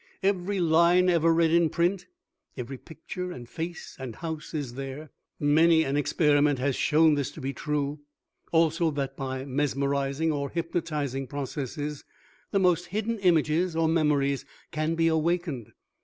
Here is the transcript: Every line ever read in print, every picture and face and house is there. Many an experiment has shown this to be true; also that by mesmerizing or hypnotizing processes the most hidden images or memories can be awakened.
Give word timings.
Every 0.23 0.59
line 0.59 1.09
ever 1.11 1.31
read 1.31 1.51
in 1.51 1.69
print, 1.69 2.07
every 2.57 2.79
picture 2.79 3.31
and 3.31 3.47
face 3.47 3.95
and 3.99 4.15
house 4.15 4.51
is 4.51 4.73
there. 4.73 5.11
Many 5.39 5.83
an 5.83 5.95
experiment 5.95 6.57
has 6.57 6.75
shown 6.75 7.13
this 7.13 7.29
to 7.33 7.39
be 7.39 7.53
true; 7.53 7.99
also 8.51 8.89
that 8.89 9.15
by 9.15 9.45
mesmerizing 9.45 10.31
or 10.31 10.49
hypnotizing 10.49 11.27
processes 11.27 12.03
the 12.49 12.57
most 12.57 12.87
hidden 12.87 13.19
images 13.19 13.75
or 13.75 13.87
memories 13.87 14.43
can 14.71 14.95
be 14.95 15.07
awakened. 15.07 15.71